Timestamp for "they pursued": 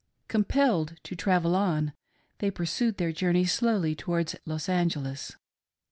2.39-2.97